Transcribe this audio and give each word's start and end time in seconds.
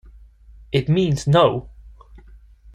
It 0.71 0.89
means 0.89 1.27
No! 1.27 1.69